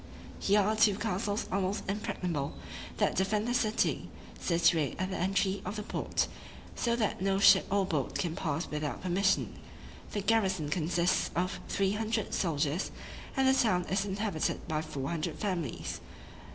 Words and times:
Here 0.39 0.61
are 0.61 0.75
two 0.75 0.95
castles 0.95 1.45
almost 1.51 1.87
impregnable, 1.87 2.55
that 2.97 3.13
defend 3.15 3.47
the 3.47 3.53
city, 3.53 4.09
situate 4.39 4.95
at 4.97 5.11
the 5.11 5.17
entry 5.17 5.61
of 5.63 5.75
the 5.75 5.83
port, 5.83 6.27
so 6.75 6.95
that 6.95 7.21
no 7.21 7.37
ship 7.37 7.67
or 7.69 7.85
boat 7.85 8.17
can 8.17 8.35
pass 8.35 8.65
without 8.67 9.03
permission. 9.03 9.59
The 10.13 10.21
garrison 10.21 10.69
consists 10.69 11.29
of 11.35 11.59
three 11.69 11.91
hundred 11.91 12.33
soldiers, 12.33 12.89
and 13.37 13.47
the 13.47 13.53
town 13.53 13.85
is 13.91 14.03
inhabited 14.03 14.67
by 14.67 14.81
four 14.81 15.07
hundred 15.07 15.35
families. 15.37 16.01